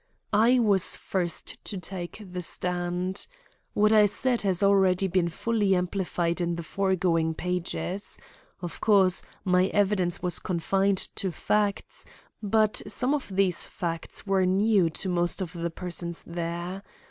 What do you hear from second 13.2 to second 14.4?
these facts